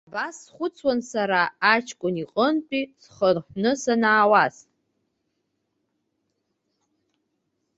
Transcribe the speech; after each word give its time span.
Абас 0.09 0.35
схәыцуан 0.43 0.99
сара 1.11 1.41
аҷкәын 1.73 2.15
иҟнытә 2.23 2.79
схынҳәны 3.03 3.71
санаауаз. 3.81 4.55